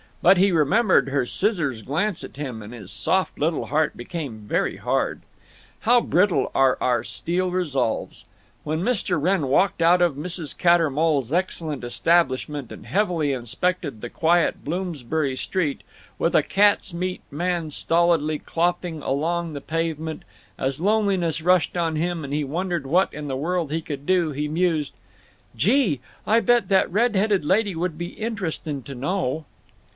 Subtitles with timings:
[0.23, 4.77] But he remembered her scissors glance at him, and his soft little heart became very
[4.77, 5.21] hard.
[5.81, 8.25] How brittle are our steel resolves!
[8.63, 9.21] When Mr.
[9.21, 10.57] Wrenn walked out of Mrs.
[10.57, 15.81] Cattermole's excellent establishment and heavily inspected the quiet Bloomsbury Street,
[16.19, 20.23] with a cat's meat man stolidly clopping along the pavement,
[20.57, 24.31] as loneliness rushed on him and he wondered what in the world he could do,
[24.31, 24.93] he mused,
[25.55, 25.99] "Gee!
[26.25, 29.45] I bet that red headed lady would be interestin' to know."